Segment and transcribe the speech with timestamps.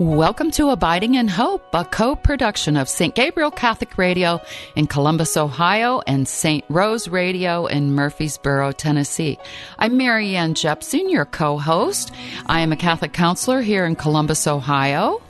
[0.00, 3.14] Welcome to Abiding in Hope, a co production of St.
[3.14, 4.40] Gabriel Catholic Radio
[4.74, 6.64] in Columbus, Ohio, and St.
[6.70, 9.36] Rose Radio in Murfreesboro, Tennessee.
[9.78, 12.14] I'm Marianne Jepson, your co host.
[12.46, 15.20] I am a Catholic counselor here in Columbus, Ohio.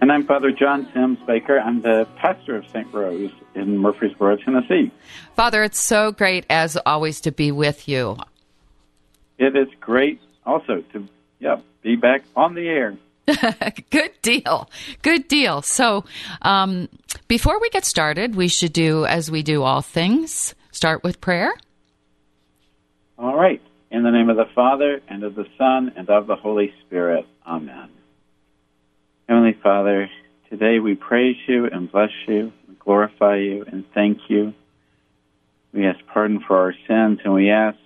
[0.00, 1.60] And I'm Father John Sims Baker.
[1.60, 2.90] I'm the pastor of St.
[2.94, 4.90] Rose in Murfreesboro, Tennessee.
[5.34, 8.16] Father, it's so great, as always, to be with you.
[9.36, 11.06] It is great also to
[11.40, 12.96] yeah, be back on the air.
[13.90, 14.70] Good deal.
[15.02, 15.62] Good deal.
[15.62, 16.04] So,
[16.42, 16.88] um,
[17.28, 21.52] before we get started, we should do as we do all things start with prayer.
[23.18, 23.62] All right.
[23.90, 27.24] In the name of the Father, and of the Son, and of the Holy Spirit.
[27.46, 27.88] Amen.
[29.28, 30.10] Heavenly Father,
[30.50, 34.52] today we praise you and bless you, and glorify you, and thank you.
[35.72, 37.78] We ask pardon for our sins, and we ask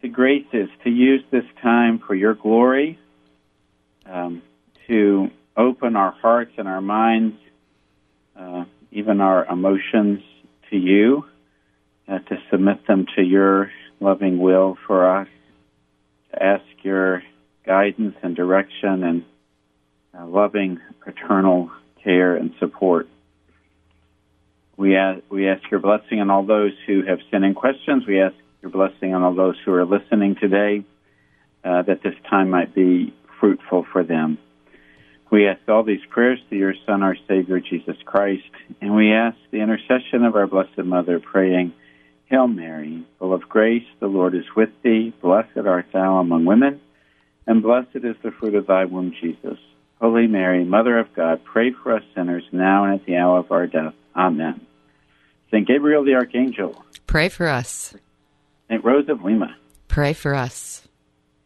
[0.00, 2.98] the graces to use this time for your glory
[4.10, 4.42] um,
[4.88, 7.36] to open our hearts and our minds,
[8.36, 10.20] uh, even our emotions,
[10.70, 11.24] to you,
[12.08, 13.70] uh, to submit them to your
[14.00, 15.28] loving will for us,
[16.32, 17.22] to ask your
[17.64, 19.24] guidance and direction and
[20.18, 21.70] uh, loving paternal
[22.02, 23.08] care and support.
[24.76, 28.04] We ask, we ask your blessing on all those who have sent in questions.
[28.06, 30.84] We ask your blessing on all those who are listening today,
[31.62, 34.38] uh, that this time might be fruitful for them.
[35.30, 38.44] We ask all these prayers to your Son, our Savior, Jesus Christ,
[38.80, 41.72] and we ask the intercession of our Blessed Mother, praying,
[42.26, 45.12] Hail Mary, full of grace, the Lord is with thee.
[45.20, 46.80] Blessed art thou among women,
[47.46, 49.58] and blessed is the fruit of thy womb, Jesus.
[50.00, 53.52] Holy Mary, Mother of God, pray for us sinners now and at the hour of
[53.52, 53.94] our death.
[54.16, 54.66] Amen.
[55.50, 55.66] St.
[55.66, 57.94] Gabriel the Archangel, pray for us.
[58.68, 58.84] St.
[58.84, 59.56] Rose of Lima,
[59.88, 60.88] pray for us.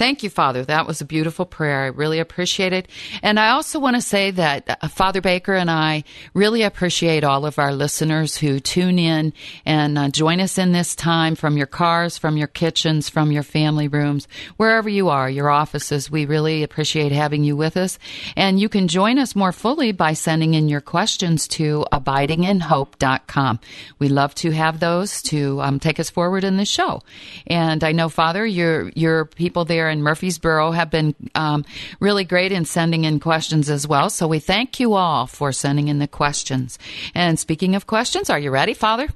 [0.00, 0.64] Thank you, Father.
[0.64, 1.82] That was a beautiful prayer.
[1.82, 2.88] I really appreciate it.
[3.22, 7.44] And I also want to say that uh, Father Baker and I really appreciate all
[7.44, 9.34] of our listeners who tune in
[9.66, 13.42] and uh, join us in this time from your cars, from your kitchens, from your
[13.42, 14.26] family rooms,
[14.56, 16.10] wherever you are, your offices.
[16.10, 17.98] We really appreciate having you with us.
[18.36, 23.60] And you can join us more fully by sending in your questions to abidinginhope.com.
[23.98, 27.02] We love to have those to um, take us forward in the show.
[27.46, 31.64] And I know, Father, your, your people there in Murfreesboro have been um,
[32.00, 34.10] really great in sending in questions as well.
[34.10, 36.78] So we thank you all for sending in the questions.
[37.14, 39.08] And speaking of questions, are you ready, Father?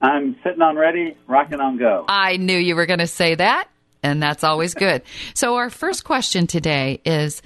[0.00, 2.04] I'm sitting on ready, rocking on go.
[2.08, 3.68] I knew you were going to say that,
[4.02, 5.02] and that's always good.
[5.34, 7.42] so our first question today is.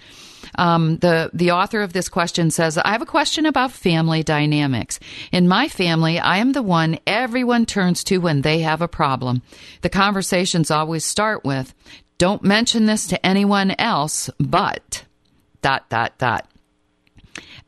[0.59, 5.01] Um, the the author of this question says, "I have a question about family dynamics.
[5.31, 9.43] In my family, I am the one everyone turns to when they have a problem.
[9.81, 11.75] The conversations always start with,
[12.19, 15.05] "Don't mention this to anyone else," but
[15.63, 16.47] dot dot dot.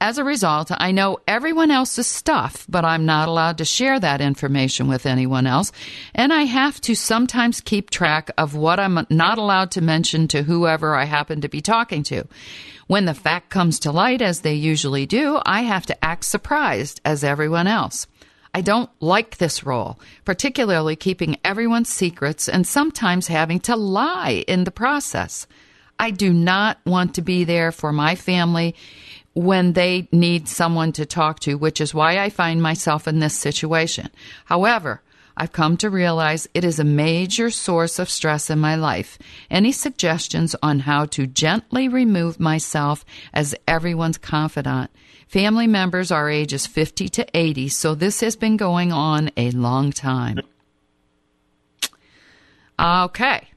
[0.01, 4.21] As a result, I know everyone else's stuff, but I'm not allowed to share that
[4.21, 5.73] information with anyone else.
[6.15, 10.43] And I have to sometimes keep track of what I'm not allowed to mention to
[10.43, 12.25] whoever I happen to be talking to.
[12.87, 17.01] When the fact comes to light, as they usually do, I have to act surprised
[17.05, 18.07] as everyone else.
[18.53, 24.65] I don't like this role, particularly keeping everyone's secrets and sometimes having to lie in
[24.65, 25.47] the process.
[25.99, 28.75] I do not want to be there for my family
[29.35, 33.37] when they need someone to talk to, which is why I find myself in this
[33.37, 34.09] situation.
[34.47, 35.03] However,
[35.37, 39.19] I've come to realize it is a major source of stress in my life.
[39.51, 44.91] Any suggestions on how to gently remove myself as everyone's confidant?
[45.27, 49.91] Family members are ages 50 to 80, so this has been going on a long
[49.91, 50.41] time.
[52.79, 53.49] Okay.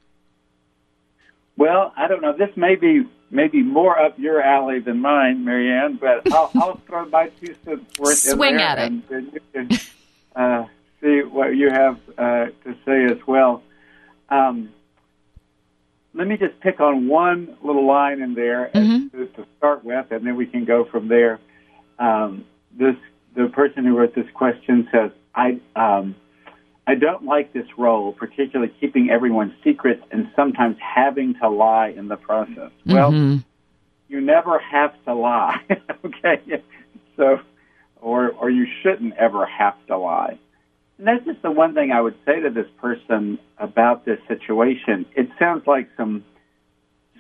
[1.58, 2.34] Well, I don't know.
[2.36, 7.06] This may be maybe more up your alley than mine, Marianne, but I'll, I'll throw
[7.06, 8.86] my two cents worth Swing in there at it.
[8.92, 9.80] And, and you can
[10.36, 10.66] uh,
[11.02, 13.64] see what you have uh, to say as well.
[14.30, 14.70] Um,
[16.14, 19.12] let me just pick on one little line in there Mhm.
[19.12, 21.40] to, to start with, and then we can go from there.
[22.00, 22.46] Um,
[22.78, 22.96] this
[23.36, 26.16] the person who wrote this question says, "I um,
[26.88, 32.08] I don't like this role, particularly keeping everyone's secrets and sometimes having to lie in
[32.08, 33.44] the process." Well, Mhm.
[34.08, 35.60] you never have to lie,
[36.06, 36.42] okay?
[37.18, 37.40] So,
[38.02, 40.38] or or you shouldn't ever have to lie.
[40.98, 45.06] And that's just the one thing I would say to this person about this situation.
[45.16, 46.24] It sounds like some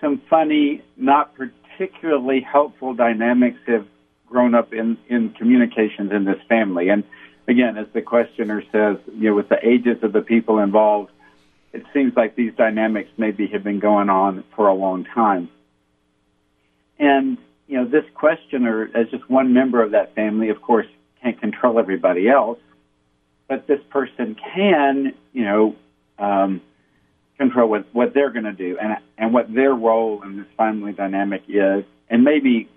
[0.01, 3.85] some funny, not particularly helpful dynamics have
[4.27, 6.89] grown up in in communications in this family.
[6.89, 7.03] And
[7.47, 11.11] again, as the questioner says, you know, with the ages of the people involved,
[11.73, 15.49] it seems like these dynamics maybe have been going on for a long time.
[16.99, 20.87] And, you know, this questioner, as just one member of that family, of course,
[21.21, 22.59] can't control everybody else,
[23.47, 25.75] but this person can, you know,
[26.19, 26.61] um,
[27.37, 30.93] control what, what they're going to do and, and what their role in this family
[30.93, 32.67] dynamic is, and maybe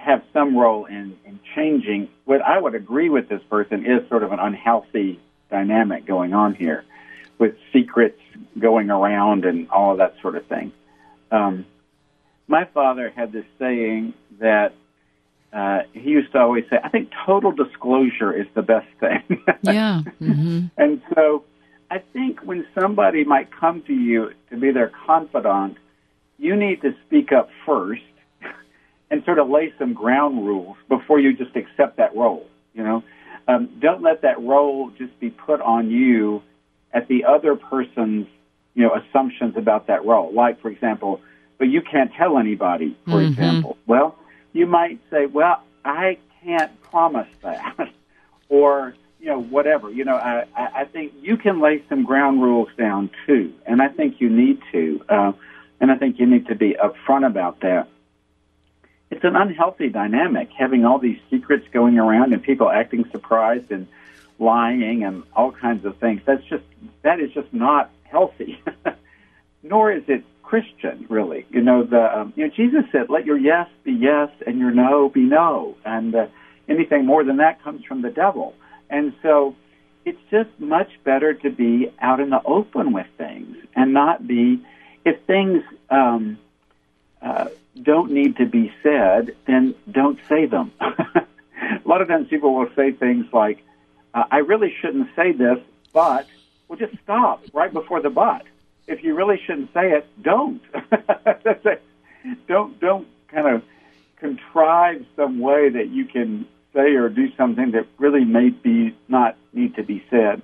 [0.00, 4.22] have some role in, in changing what I would agree with this person is sort
[4.22, 5.20] of an unhealthy
[5.50, 6.84] dynamic going on here
[7.38, 8.20] with secrets
[8.58, 10.72] going around and all of that sort of thing.
[11.30, 11.66] Um,
[12.48, 14.74] my father had this saying that
[15.52, 19.22] uh, he used to always say, I think total disclosure is the best thing.
[19.62, 20.02] yeah.
[20.20, 20.66] Mm-hmm.
[20.76, 21.44] And so
[21.90, 25.76] I think when somebody might come to you to be their confidant,
[26.38, 28.02] you need to speak up first
[29.10, 32.46] and sort of lay some ground rules before you just accept that role.
[32.74, 33.04] You know,
[33.48, 36.42] um, don't let that role just be put on you
[36.92, 38.26] at the other person's
[38.74, 40.32] you know assumptions about that role.
[40.32, 41.20] Like, for example,
[41.58, 42.96] but you can't tell anybody.
[43.04, 43.32] For mm-hmm.
[43.32, 44.16] example, well,
[44.52, 47.76] you might say, well, I can't promise that,
[48.48, 49.90] or you know, whatever.
[49.90, 53.88] You know, I, I think you can lay some ground rules down too, and I
[53.88, 55.32] think you need to, uh,
[55.80, 57.88] and I think you need to be upfront about that.
[59.10, 63.88] It's an unhealthy dynamic having all these secrets going around and people acting surprised and
[64.38, 66.22] lying and all kinds of things.
[66.24, 66.64] That's just
[67.02, 68.62] that is just not healthy.
[69.62, 71.46] Nor is it Christian, really.
[71.50, 74.70] You know, the um, you know Jesus said, "Let your yes be yes and your
[74.70, 76.26] no be no," and uh,
[76.68, 78.54] anything more than that comes from the devil.
[78.88, 79.54] And so
[80.04, 84.60] it's just much better to be out in the open with things and not be,
[85.04, 86.38] if things um,
[87.22, 87.48] uh,
[87.82, 90.72] don't need to be said, then don't say them.
[90.80, 91.26] a
[91.84, 93.58] lot of times people will say things like,
[94.14, 95.58] uh, I really shouldn't say this,
[95.92, 96.26] but,
[96.68, 98.42] well, just stop right before the but.
[98.86, 100.60] If you really shouldn't say it, don't.
[102.48, 103.62] don't, don't kind of
[104.16, 109.36] contrive some way that you can say or do something that really may be not
[109.52, 110.42] need to be said.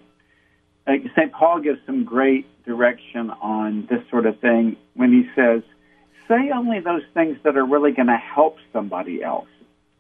[0.87, 1.33] St.
[1.33, 5.63] Paul gives some great direction on this sort of thing when he says,
[6.29, 9.49] say only those things that are really going to help somebody else.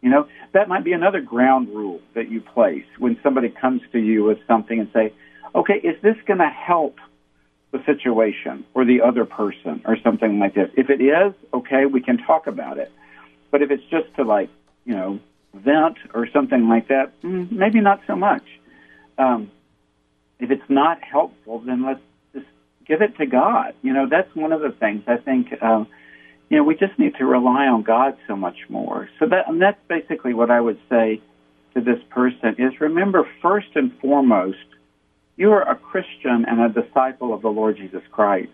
[0.02, 3.98] You know, that might be another ground rule that you place when somebody comes to
[3.98, 5.12] you with something and say,
[5.54, 6.98] okay, is this going to help
[7.72, 10.70] the situation or the other person or something like this?
[10.76, 12.92] If it is, okay, we can talk about it.
[13.50, 14.50] But if it's just to like,
[14.84, 15.18] you know,
[15.54, 18.44] vent or something like that, mm, maybe not so much.
[19.18, 19.50] Um,
[20.38, 22.00] if it's not helpful, then let's
[22.34, 22.46] just
[22.86, 23.74] give it to God.
[23.82, 25.48] You know, that's one of the things I think.
[25.60, 25.84] Uh,
[26.48, 29.08] you know, we just need to rely on God so much more.
[29.18, 31.20] So that and that's basically what I would say
[31.74, 34.58] to this person is remember first and foremost,
[35.36, 38.52] you are a Christian and a disciple of the Lord Jesus Christ.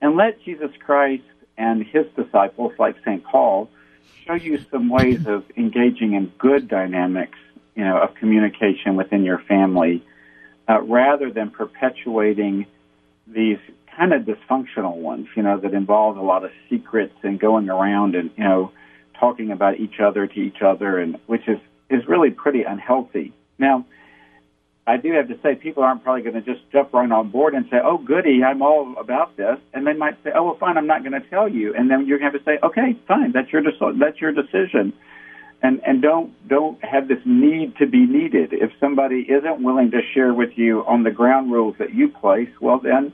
[0.00, 1.24] And let Jesus Christ
[1.56, 3.24] and his disciples, like St.
[3.24, 3.70] Paul,
[4.26, 7.38] show you some ways of engaging in good dynamics,
[7.74, 10.04] you know, of communication within your family,
[10.68, 12.66] uh, rather than perpetuating
[13.26, 13.58] these
[13.98, 18.14] kind of dysfunctional ones, you know, that involve a lot of secrets and going around
[18.14, 18.70] and you know
[19.18, 21.58] talking about each other to each other, and which is
[21.90, 23.32] is really pretty unhealthy.
[23.58, 23.84] Now,
[24.86, 27.54] I do have to say, people aren't probably going to just jump right on board
[27.54, 30.78] and say, "Oh, goody, I'm all about this," and they might say, "Oh, well, fine,
[30.78, 32.96] I'm not going to tell you," and then you're going to have to say, "Okay,
[33.08, 34.92] fine, that's your de- that's your decision,"
[35.60, 38.52] and and don't don't have this need to be needed.
[38.52, 42.50] If somebody isn't willing to share with you on the ground rules that you place,
[42.60, 43.12] well, then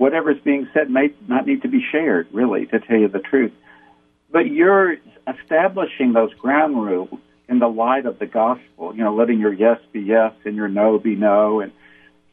[0.00, 3.18] whatever is being said may not need to be shared, really, to tell you the
[3.18, 3.52] truth.
[4.30, 4.96] But you're
[5.28, 7.18] establishing those ground rules
[7.50, 10.68] in the light of the gospel, you know, letting your yes be yes and your
[10.68, 11.70] no be no, and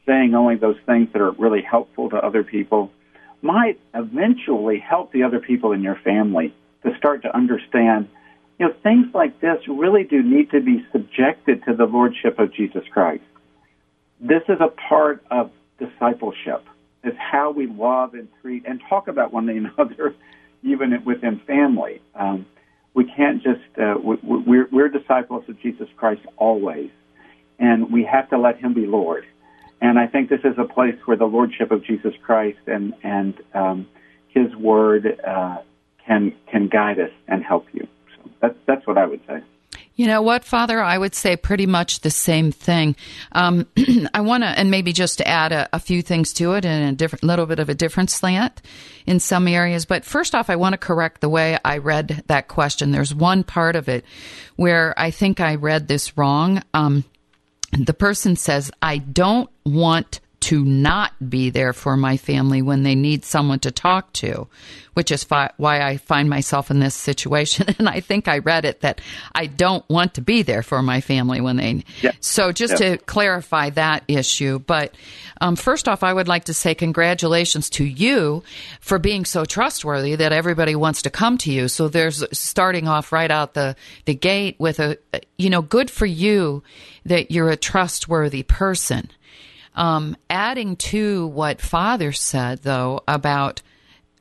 [0.06, 2.90] saying only those things that are really helpful to other people,
[3.42, 6.56] might eventually help the other people in your family
[6.86, 8.08] to start to understand,
[8.60, 12.54] you know, things like this really do need to be subjected to the lordship of
[12.54, 13.26] Jesus Christ.
[14.22, 16.64] This is a part of discipleship.
[17.08, 20.16] Is how we love and treat and talk about one another,
[20.64, 22.02] even within family.
[22.16, 22.46] Um,
[22.94, 26.90] we can't just uh, we, are we're disciples of Jesus Christ always,
[27.60, 29.26] and we have to let Him be Lord.
[29.80, 33.36] And I think this is a place where the lordship of Jesus Christ and and
[33.54, 33.88] um,
[34.30, 35.58] His Word uh,
[36.06, 37.88] can can guide us and help you.
[38.16, 39.44] So that's that's what I would say.
[39.98, 40.80] You know what, Father?
[40.80, 42.96] I would say pretty much the same thing.
[43.32, 43.68] Um,
[44.13, 46.96] I want to, and maybe just add a, a, few things to it and a
[46.96, 48.62] different, little bit of a different slant
[49.08, 49.86] in some areas.
[49.86, 52.92] But first off, I want to correct the way I read that question.
[52.92, 54.06] There's one part of it
[54.56, 56.62] where I think I read this wrong.
[56.75, 57.04] Um,
[57.72, 62.96] the person says, I don't want to not be there for my family when they
[62.96, 64.48] need someone to talk to,
[64.94, 67.65] which is fi- why I find myself in this situation.
[67.79, 69.01] And I think I read it that
[69.34, 71.84] I don't want to be there for my family when they.
[72.01, 72.12] Yeah.
[72.20, 72.91] So just Yeah.
[72.91, 74.96] to clarify that issue, but
[75.41, 78.44] um, first off, I would like to say congratulations to you
[78.79, 81.67] for being so trustworthy that everybody wants to come to you.
[81.67, 83.75] So there's starting off right out the
[84.06, 84.98] the gate with a
[85.38, 86.63] you know good for you
[87.06, 89.10] that you're a trustworthy person.
[89.78, 93.62] Um, adding to what Father said, though, about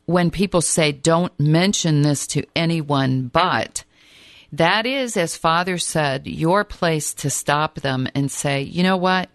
[0.05, 3.83] when people say, don't mention this to anyone but,
[4.53, 9.31] that is, as Father said, your place to stop them and say, you know what?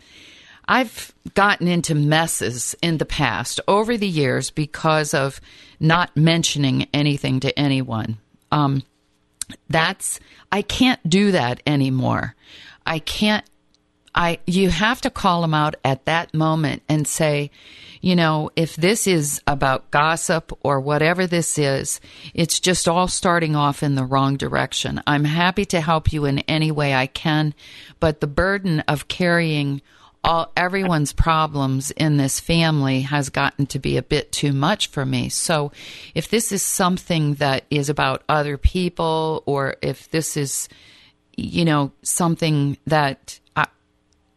[0.67, 5.41] I've gotten into messes in the past over the years because of
[5.79, 8.19] not mentioning anything to anyone.
[8.51, 8.83] Um,
[9.69, 10.19] that's,
[10.51, 12.35] I can't do that anymore.
[12.85, 13.45] I can't
[14.13, 17.51] I you have to call them out at that moment and say,
[18.01, 22.01] you know, if this is about gossip or whatever this is,
[22.33, 25.01] it's just all starting off in the wrong direction.
[25.05, 27.53] I'm happy to help you in any way I can,
[27.99, 29.81] but the burden of carrying
[30.23, 35.05] all everyone's problems in this family has gotten to be a bit too much for
[35.05, 35.29] me.
[35.29, 35.71] So,
[36.13, 40.69] if this is something that is about other people or if this is
[41.37, 43.39] you know something that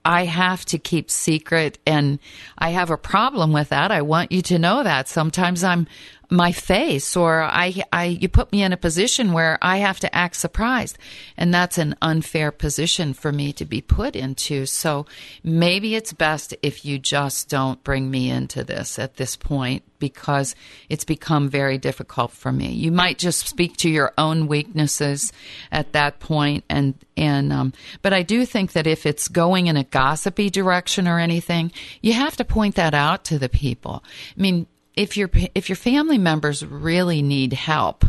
[0.04, 2.18] I have to keep secret and
[2.58, 3.90] I have a problem with that.
[3.90, 5.08] I want you to know that.
[5.08, 5.86] Sometimes I'm
[6.30, 10.14] my face or I I you put me in a position where I have to
[10.14, 10.98] act surprised
[11.36, 14.66] and that's an unfair position for me to be put into.
[14.66, 15.06] So
[15.42, 20.54] maybe it's best if you just don't bring me into this at this point because
[20.88, 22.72] it's become very difficult for me.
[22.72, 25.32] You might just speak to your own weaknesses
[25.72, 29.76] at that point and and um, but I do think that if it's going in
[29.76, 34.02] a gossipy direction or anything, you have to point that out to the people.
[34.36, 38.04] I mean, if your if your family members really need help,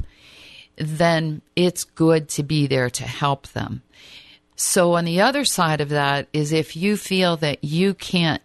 [0.78, 3.82] then it's good to be there to help them.
[4.56, 8.42] So on the other side of that is if you feel that you can't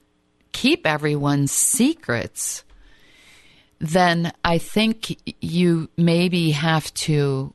[0.52, 2.64] keep everyone's secrets,
[3.78, 7.54] then I think you maybe have to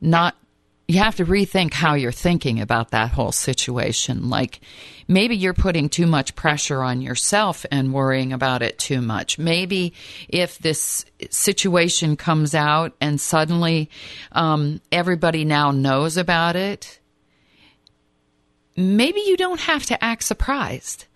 [0.00, 0.36] not
[0.86, 4.28] you have to rethink how you're thinking about that whole situation.
[4.28, 4.60] Like
[5.08, 9.38] maybe you're putting too much pressure on yourself and worrying about it too much.
[9.38, 9.94] Maybe
[10.28, 13.88] if this situation comes out and suddenly
[14.32, 17.00] um, everybody now knows about it,
[18.76, 21.06] maybe you don't have to act surprised.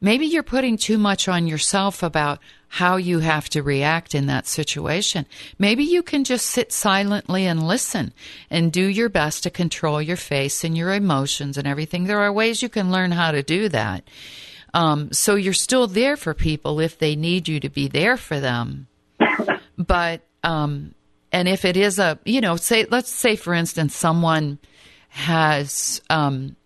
[0.00, 2.38] Maybe you're putting too much on yourself about
[2.68, 5.26] how you have to react in that situation.
[5.58, 8.12] Maybe you can just sit silently and listen
[8.50, 12.04] and do your best to control your face and your emotions and everything.
[12.04, 14.04] There are ways you can learn how to do that.
[14.74, 18.40] Um, so you're still there for people if they need you to be there for
[18.40, 18.86] them.
[19.80, 20.92] But, um,
[21.30, 24.58] and if it is a, you know, say, let's say, for instance, someone
[25.08, 26.56] has, um,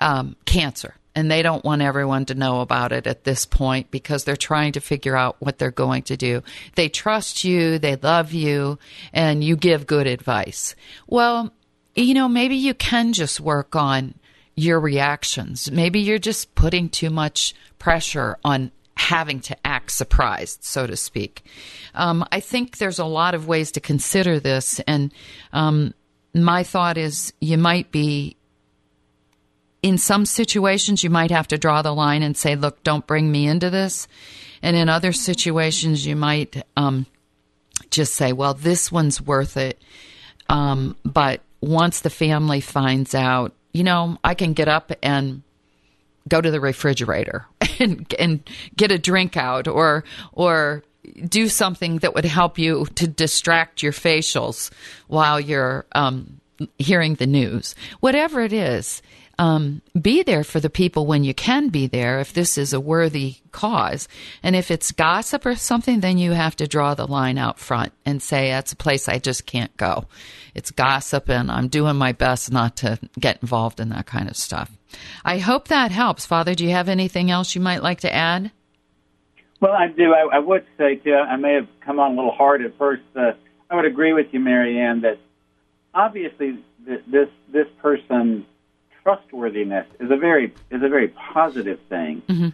[0.00, 4.24] um, cancer and they don't want everyone to know about it at this point because
[4.24, 6.42] they're trying to figure out what they're going to do.
[6.74, 8.78] They trust you, they love you,
[9.12, 10.74] and you give good advice.
[11.06, 11.52] Well,
[11.94, 14.14] you know, maybe you can just work on
[14.56, 15.70] your reactions.
[15.70, 21.42] Maybe you're just putting too much pressure on having to act surprised, so to speak.
[21.94, 25.12] Um, I think there's a lot of ways to consider this, and
[25.52, 25.94] um,
[26.32, 28.36] my thought is you might be
[29.84, 33.30] in some situations, you might have to draw the line and say, look, don't bring
[33.30, 34.08] me into this.
[34.62, 37.04] And in other situations, you might um,
[37.90, 39.78] just say, well, this one's worth it.
[40.48, 45.42] Um, but once the family finds out, you know, I can get up and
[46.26, 47.44] go to the refrigerator
[47.78, 50.82] and, and get a drink out or, or,
[51.28, 54.70] do something that would help you to distract your facials
[55.06, 56.40] while you're um,
[56.78, 57.74] hearing the news.
[58.00, 59.02] Whatever it is,
[59.38, 62.80] um, be there for the people when you can be there if this is a
[62.80, 64.08] worthy cause.
[64.42, 67.92] And if it's gossip or something, then you have to draw the line out front
[68.04, 70.06] and say, that's a place I just can't go.
[70.54, 74.36] It's gossip and I'm doing my best not to get involved in that kind of
[74.36, 74.70] stuff.
[75.24, 76.26] I hope that helps.
[76.26, 78.52] Father, do you have anything else you might like to add?
[79.60, 80.12] Well, I do.
[80.12, 83.02] I, I would say, too, I may have come on a little hard at first.
[83.16, 83.32] Uh,
[83.70, 85.18] I would agree with you, Marianne, that
[85.94, 88.44] obviously th- this this person's
[89.04, 92.22] trustworthiness is a very is a very positive thing.
[92.28, 92.48] Mm-hmm.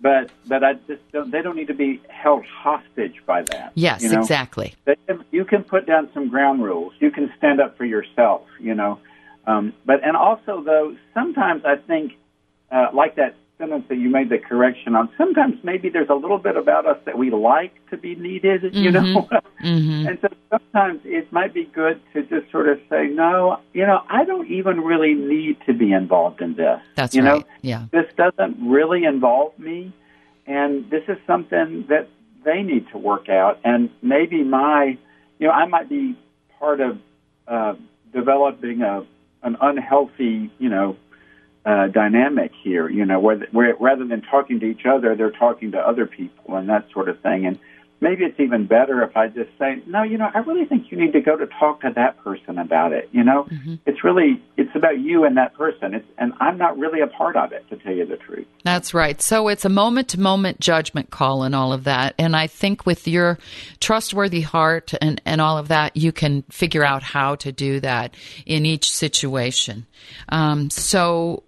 [0.00, 3.72] But but I just don't, they don't need to be held hostage by that.
[3.74, 4.20] Yes, you know?
[4.20, 4.74] exactly.
[4.84, 4.96] They,
[5.30, 6.92] you can put down some ground rules.
[6.98, 8.42] You can stand up for yourself.
[8.60, 8.98] You know,
[9.46, 12.14] um, but and also though sometimes I think
[12.70, 15.08] uh, like that sentence that you made the correction on.
[15.16, 18.90] Sometimes maybe there's a little bit about us that we like to be needed, you
[18.90, 19.28] know.
[19.62, 20.08] Mm-hmm.
[20.08, 24.02] and so sometimes it might be good to just sort of say, no, you know,
[24.08, 26.80] I don't even really need to be involved in this.
[26.96, 27.38] That's you right.
[27.40, 27.86] know, Yeah.
[27.92, 29.92] this doesn't really involve me,
[30.46, 32.08] and this is something that
[32.44, 33.58] they need to work out.
[33.64, 34.98] And maybe my,
[35.38, 36.16] you know, I might be
[36.58, 36.98] part of
[37.48, 37.74] uh,
[38.12, 39.06] developing a
[39.42, 40.96] an unhealthy, you know,
[41.64, 42.88] uh, dynamic here.
[42.88, 46.56] You know, where, where rather than talking to each other, they're talking to other people
[46.56, 47.46] and that sort of thing.
[47.46, 47.58] And
[48.00, 50.98] maybe it's even better if I just say, no, you know, I really think you
[50.98, 53.08] need to go to talk to that person about it.
[53.12, 53.48] You know,
[53.86, 55.94] it's really it's about you and that person.
[55.94, 58.46] It's and I'm not really a part of it, to tell you the truth.
[58.62, 59.20] That's right.
[59.22, 62.14] So it's a moment to moment judgment call and all of that.
[62.18, 63.38] And I think with your
[63.80, 68.14] trustworthy heart and, and all of that, you can figure out how to do that
[68.44, 69.86] in each situation.
[70.28, 71.42] Um, so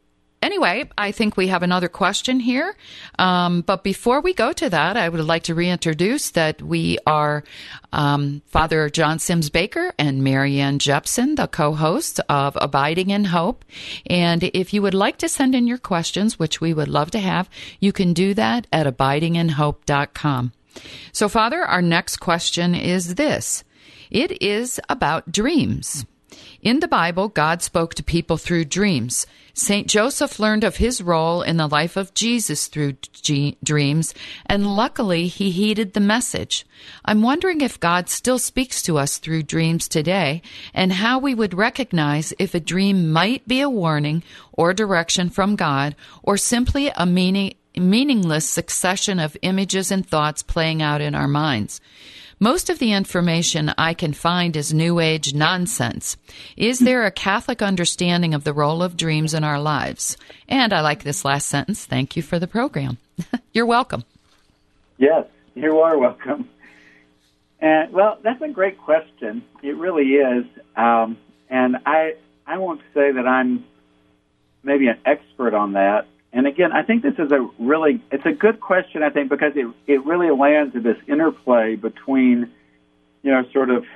[0.46, 2.74] anyway, I think we have another question here.
[3.18, 7.44] Um, but before we go to that, I would like to reintroduce that we are
[7.92, 13.64] um, Father John Sims Baker and Marianne Jepson, the co hosts of Abiding in Hope.
[14.06, 17.18] And if you would like to send in your questions, which we would love to
[17.18, 17.50] have,
[17.80, 20.52] you can do that at abidinginhope.com.
[21.12, 23.64] So, Father, our next question is this
[24.10, 26.06] it is about dreams.
[26.60, 29.26] In the Bible, God spoke to people through dreams.
[29.58, 29.86] St.
[29.86, 34.12] Joseph learned of his role in the life of Jesus through g- dreams,
[34.44, 36.66] and luckily he heeded the message.
[37.06, 40.42] I'm wondering if God still speaks to us through dreams today,
[40.74, 45.56] and how we would recognize if a dream might be a warning or direction from
[45.56, 51.28] God, or simply a meaning, meaningless succession of images and thoughts playing out in our
[51.28, 51.80] minds.
[52.38, 56.18] Most of the information I can find is New Age nonsense.
[56.54, 60.18] Is there a Catholic understanding of the role of dreams in our lives?
[60.46, 61.86] And I like this last sentence.
[61.86, 62.98] Thank you for the program.
[63.54, 64.04] You're welcome.
[64.98, 66.50] Yes, you are welcome.
[67.58, 69.42] And well, that's a great question.
[69.62, 70.44] It really is.
[70.76, 71.16] Um,
[71.48, 73.64] and I I won't say that I'm
[74.62, 76.06] maybe an expert on that.
[76.36, 79.02] And again, I think this is a really it's a good question.
[79.02, 82.52] I think because it it really lands at this interplay between
[83.22, 83.86] you know sort of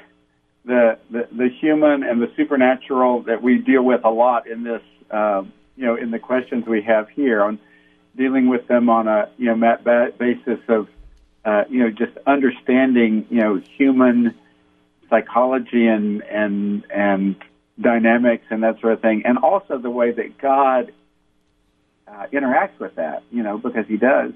[0.65, 4.81] the the, the human and the supernatural that we deal with a lot in this
[5.11, 5.43] uh,
[5.77, 7.59] you know in the questions we have here on
[8.17, 10.89] dealing with them on a you know basis of
[11.45, 14.35] uh, you know just understanding you know human
[15.11, 17.37] psychology and and and
[17.79, 20.91] dynamics and that sort of thing, and also the way that God
[22.11, 24.33] uh, interacts with that, you know, because He does.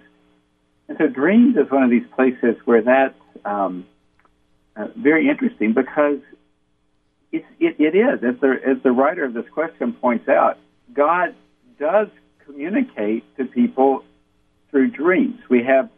[0.89, 3.87] And so, dreams is one of these places where that's um,
[4.77, 6.19] uh, very interesting because
[7.33, 10.59] it's, it, it is, as the, as the writer of this question points out,
[10.93, 11.35] God
[11.79, 12.09] does
[12.45, 14.05] communicate to people
[14.71, 15.39] through dreams.
[15.49, 15.89] We have,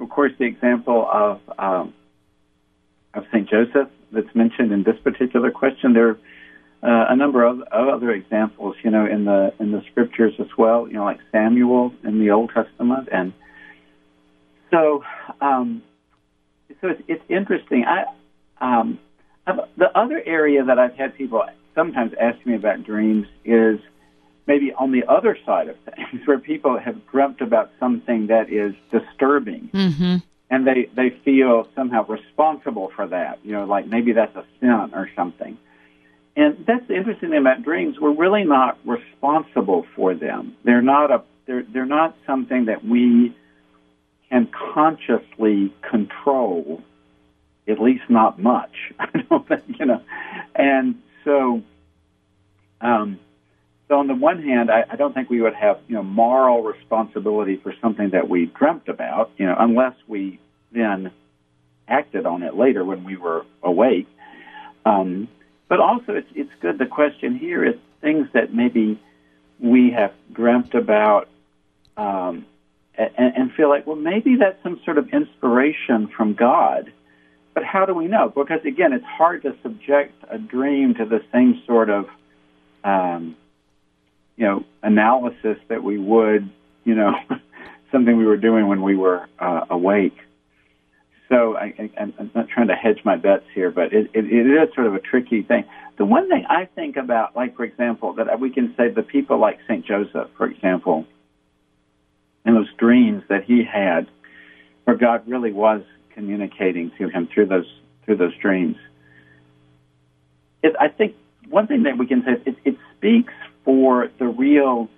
[0.00, 1.94] of course, the example of um,
[3.14, 5.94] of Saint Joseph that's mentioned in this particular question.
[5.94, 6.18] There
[6.86, 10.46] uh, a number of, of other examples, you know, in the in the scriptures as
[10.56, 10.86] well.
[10.86, 13.32] You know, like Samuel in the Old Testament, and
[14.70, 15.02] so
[15.40, 15.82] um,
[16.80, 17.84] so it's, it's interesting.
[17.84, 18.04] I
[18.60, 18.98] um,
[19.76, 21.44] the other area that I've had people
[21.74, 23.80] sometimes ask me about dreams is
[24.46, 28.74] maybe on the other side of things, where people have dreamt about something that is
[28.92, 30.16] disturbing, Mm-hmm.
[30.50, 33.40] and they they feel somehow responsible for that.
[33.44, 35.58] You know, like maybe that's a sin or something.
[36.36, 37.96] And that's the interesting thing about dreams.
[37.98, 40.54] We're really not responsible for them.
[40.64, 43.34] They're not a they're they're not something that we
[44.28, 46.82] can consciously control.
[47.66, 48.70] At least not much.
[48.98, 50.02] I don't think you know.
[50.54, 51.62] And so,
[52.80, 53.18] um,
[53.88, 56.62] so on the one hand, I, I don't think we would have you know moral
[56.62, 59.30] responsibility for something that we dreamt about.
[59.38, 60.38] You know, unless we
[60.70, 61.12] then
[61.88, 64.06] acted on it later when we were awake.
[64.84, 65.28] Um,
[65.68, 66.78] but also, it's it's good.
[66.78, 69.00] The question here is things that maybe
[69.58, 71.28] we have dreamt about
[71.96, 72.46] um,
[72.96, 76.92] and, and feel like, well, maybe that's some sort of inspiration from God.
[77.54, 78.28] But how do we know?
[78.28, 82.06] Because again, it's hard to subject a dream to the same sort of,
[82.84, 83.36] um,
[84.36, 86.50] you know, analysis that we would,
[86.84, 87.14] you know,
[87.92, 90.16] something we were doing when we were uh, awake.
[91.28, 94.74] So I, I'm not trying to hedge my bets here, but it, it, it is
[94.74, 95.64] sort of a tricky thing.
[95.98, 99.38] The one thing I think about, like for example, that we can say the people
[99.38, 101.04] like Saint Joseph, for example,
[102.44, 104.06] and those dreams that he had,
[104.84, 105.82] where God really was
[106.14, 107.66] communicating to him through those
[108.04, 108.76] through those dreams.
[110.62, 111.16] It, I think
[111.48, 113.32] one thing that we can say is it, it speaks
[113.64, 114.88] for the real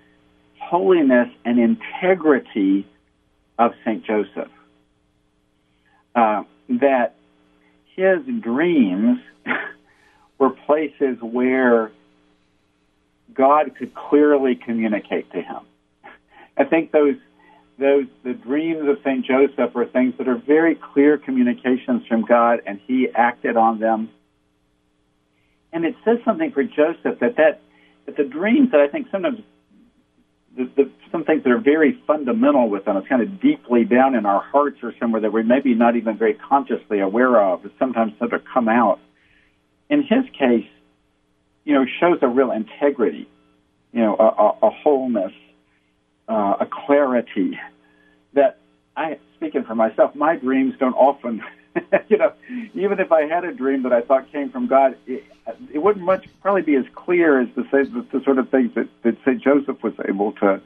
[0.59, 2.87] holiness and integrity
[3.57, 4.05] of St.
[4.05, 4.51] Joseph.
[6.19, 7.15] Uh, that
[7.95, 9.19] his dreams
[10.37, 11.93] were places where
[13.33, 15.61] God could clearly communicate to him.
[16.57, 17.15] I think those
[17.77, 22.59] those the dreams of Saint Joseph are things that are very clear communications from God,
[22.65, 24.09] and he acted on them.
[25.71, 27.61] And it says something for Joseph that that,
[28.07, 29.39] that the dreams that I think sometimes
[30.55, 34.25] the, the, some things that are very fundamental within us, kind of deeply down in
[34.25, 38.33] our hearts or somewhere that we're maybe not even very consciously aware of, sometimes sort
[38.33, 38.99] of come out.
[39.89, 40.67] In his case,
[41.65, 43.27] you know, shows a real integrity,
[43.91, 45.33] you know, a, a, a wholeness,
[46.27, 47.59] uh, a clarity
[48.33, 48.59] that
[48.95, 51.41] I, speaking for myself, my dreams don't often,
[52.09, 52.33] you know,
[52.73, 55.23] even if I had a dream that I thought came from God, it,
[55.73, 58.87] it wouldn't much probably be as clear as the, the, the sort of things that,
[59.03, 59.41] that St.
[59.41, 60.61] Joseph was able to,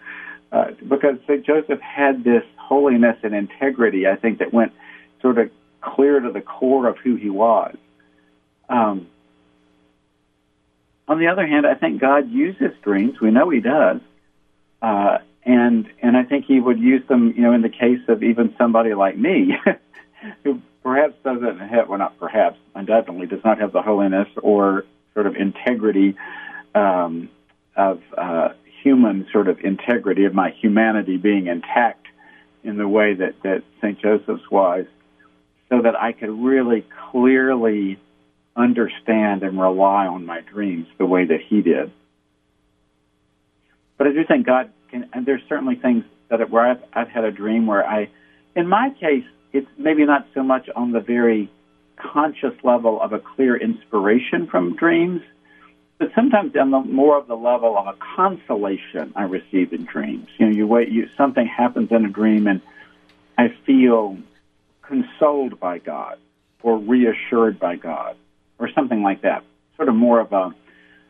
[0.52, 1.46] uh, because St.
[1.46, 4.72] Joseph had this holiness and integrity, I think, that went
[5.22, 5.50] sort of
[5.82, 7.76] clear to the core of who he was.
[8.70, 9.08] Um,
[11.08, 13.20] on the other hand, I think God uses dreams.
[13.20, 14.00] We know He does,
[14.82, 17.34] uh, and and I think He would use them.
[17.36, 19.58] You know, in the case of even somebody like me,
[20.44, 25.26] who perhaps doesn't have, well, not perhaps, undoubtedly does not have the holiness or sort
[25.28, 26.16] of integrity
[26.76, 27.30] um,
[27.76, 28.50] of uh,
[28.84, 32.08] human sort of integrity of my humanity being intact
[32.64, 34.86] in the way that that Saint Joseph's was,
[35.70, 38.00] so that I could really clearly
[38.56, 41.92] understand and rely on my dreams the way that he did.
[43.98, 47.24] But I do think God can, and there's certainly things that where I've, I've had
[47.24, 48.10] a dream where I,
[48.56, 51.50] in my case, it's maybe not so much on the very
[51.96, 55.22] conscious level of a clear inspiration from dreams,
[56.00, 60.28] but sometimes on the more of the level of a consolation I receive in dreams.
[60.38, 62.62] You know, you wait, you something happens in a dream, and
[63.38, 64.18] I feel
[64.82, 66.18] consoled by God
[66.62, 68.18] or reassured by God
[68.60, 69.44] or something like that.
[69.78, 70.54] Sort of more of a,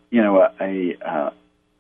[0.10, 1.29] you know, a, a uh,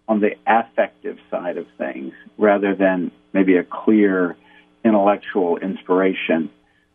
[0.07, 4.35] on the affective side of things rather than maybe a clear
[4.83, 6.49] intellectual inspiration.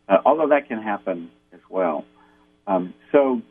[0.07, 2.05] Uh, although that can happen as well.
[2.65, 3.41] Um, so,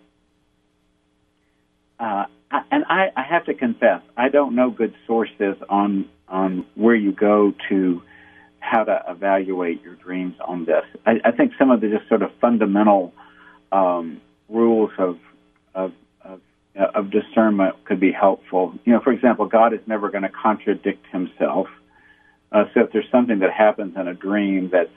[2.00, 6.66] uh, I, and I, I have to confess, I don't know good sources on on
[6.74, 8.02] where you go to
[8.60, 10.84] how to evaluate your dreams on this.
[11.06, 13.12] I, I think some of the just sort of fundamental
[13.72, 15.18] um, rules of
[15.74, 15.92] of
[16.24, 16.40] of,
[16.76, 18.74] of discernment could be helpful.
[18.84, 21.68] You know, for example, God is never going to contradict Himself.
[22.50, 24.90] Uh, so if there's something that happens in a dream that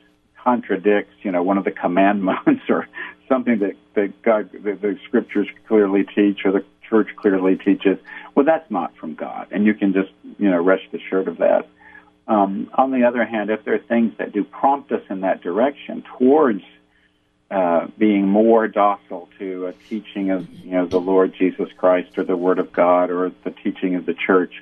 [0.44, 2.88] contradicts, you know, one of the commandments or
[3.28, 7.98] something that, that God, the, the scriptures clearly teach or the church clearly teaches,
[8.36, 11.68] well, that's not from God, and you can just, you know, rest assured of that.
[12.28, 15.42] Um, on the other hand, if there are things that do prompt us in that
[15.42, 16.64] direction towards
[17.50, 22.24] uh, being more docile to a teaching of you know the Lord Jesus Christ or
[22.24, 24.54] the Word of God or the teaching of the Church,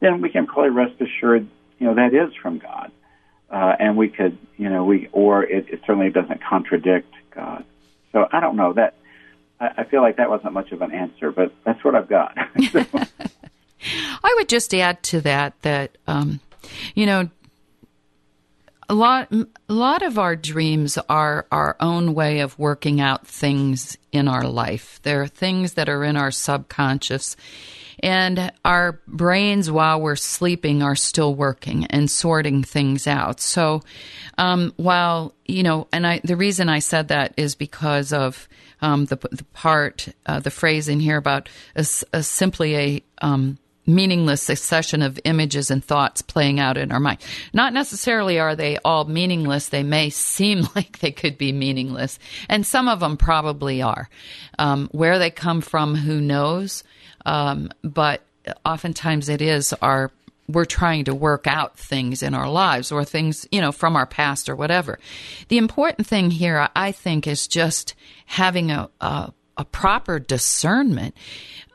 [0.00, 1.46] then we can probably rest assured
[1.84, 2.90] you know that is from God,
[3.50, 7.62] uh, and we could you know we or it, it certainly doesn't contradict God.
[8.12, 8.94] So I don't know that.
[9.60, 12.38] I, I feel like that wasn't much of an answer, but that's what I've got.
[14.24, 16.40] I would just add to that that um,
[16.94, 17.28] you know
[18.88, 23.98] a lot a lot of our dreams are our own way of working out things
[24.10, 27.34] in our life there are things that are in our subconscious
[28.04, 33.40] and our brains while we're sleeping are still working and sorting things out.
[33.40, 33.82] So
[34.36, 38.48] um, while you know and i the reason i said that is because of
[38.82, 43.58] um, the, the part uh, the phrase in here about a, a simply a um,
[43.86, 47.18] meaningless succession of images and thoughts playing out in our mind.
[47.52, 49.68] Not necessarily are they all meaningless.
[49.68, 52.18] They may seem like they could be meaningless,
[52.48, 54.08] and some of them probably are.
[54.58, 56.84] Um, where they come from, who knows?
[57.26, 58.22] Um, but
[58.64, 60.10] oftentimes it is our
[60.48, 64.06] we're trying to work out things in our lives or things, you know, from our
[64.06, 64.98] past or whatever.
[65.48, 67.94] The important thing here, I think, is just
[68.26, 71.14] having a, a, a proper discernment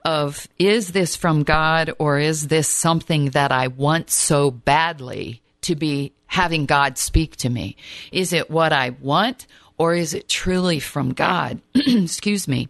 [0.06, 5.76] of is this from God or is this something that I want so badly to
[5.76, 7.76] be having God speak to me?
[8.12, 9.46] Is it what I want
[9.78, 11.62] or is it truly from God?
[11.76, 12.70] Excuse me.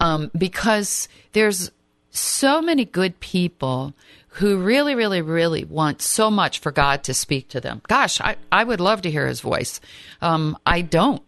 [0.00, 1.70] Um, because there's
[2.10, 3.94] so many good people
[4.32, 7.82] who really, really, really want so much for God to speak to them.
[7.88, 9.80] Gosh, I, I would love to hear his voice.
[10.20, 11.22] Um, I don't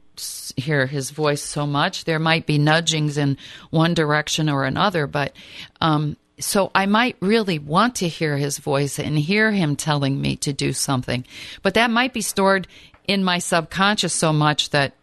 [0.56, 2.04] hear his voice so much.
[2.04, 3.36] There might be nudgings in
[3.70, 5.34] one direction or another, but
[5.80, 10.36] um, so I might really want to hear his voice and hear him telling me
[10.36, 11.24] to do something,
[11.62, 12.66] but that might be stored
[13.06, 14.94] in my subconscious so much that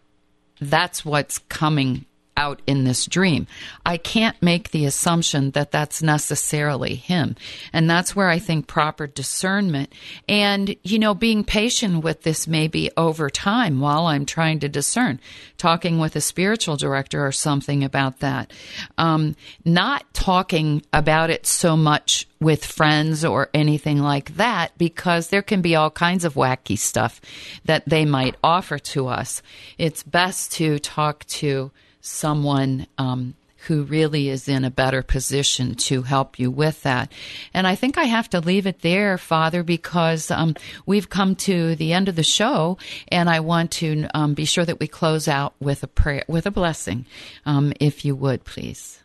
[0.60, 2.04] that's what's coming
[2.38, 3.48] out in this dream.
[3.84, 7.34] I can't make the assumption that that's necessarily him.
[7.72, 9.92] And that's where I think proper discernment
[10.28, 15.18] and, you know, being patient with this maybe over time while I'm trying to discern,
[15.56, 18.52] talking with a spiritual director or something about that.
[18.96, 25.42] Um, not talking about it so much with friends or anything like that because there
[25.42, 27.20] can be all kinds of wacky stuff
[27.64, 29.42] that they might offer to us.
[29.76, 31.72] It's best to talk to
[32.08, 33.34] someone um,
[33.66, 37.12] who really is in a better position to help you with that.
[37.52, 40.54] And I think I have to leave it there, Father, because um,
[40.86, 44.64] we've come to the end of the show, and I want to um, be sure
[44.64, 47.04] that we close out with a prayer, with a blessing,
[47.44, 49.00] um, if you would, please.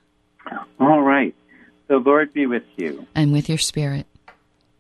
[0.80, 1.36] All right.
[1.88, 3.06] The Lord be with you.
[3.16, 4.06] And with your spirit.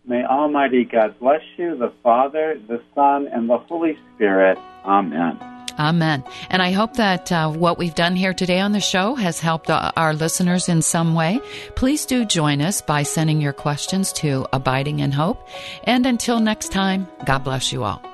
[0.05, 4.57] May Almighty God bless you, the Father, the Son, and the Holy Spirit.
[4.85, 5.52] Amen.
[5.79, 6.23] Amen.
[6.49, 9.69] And I hope that uh, what we've done here today on the show has helped
[9.69, 11.39] uh, our listeners in some way.
[11.75, 15.47] Please do join us by sending your questions to Abiding in Hope.
[15.85, 18.12] And until next time, God bless you all.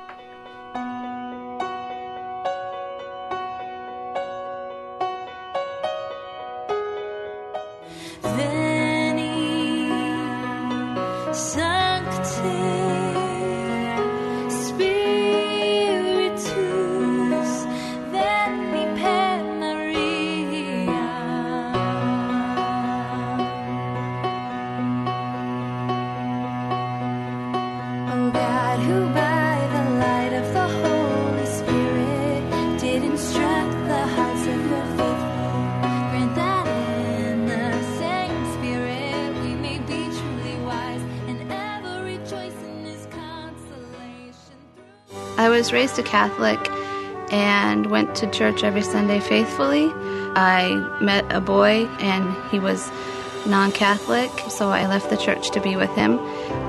[45.60, 46.58] Was raised a Catholic
[47.34, 49.91] and went to church every Sunday faithfully.
[50.36, 52.89] I met a boy and he was
[53.45, 56.17] non Catholic, so I left the church to be with him.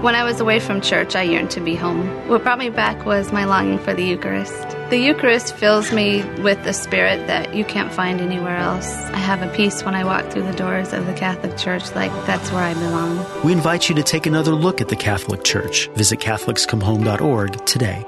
[0.02, 2.04] When I was away from church, I yearned to be home.
[2.28, 4.68] What brought me back was my longing for the Eucharist.
[4.90, 8.92] The Eucharist fills me with a spirit that you can't find anywhere else.
[8.92, 12.10] I have a peace when I walk through the doors of the Catholic Church, like
[12.26, 13.24] that's where I belong.
[13.44, 15.88] We invite you to take another look at the Catholic Church.
[15.90, 18.04] Visit CatholicsComeHome.org today.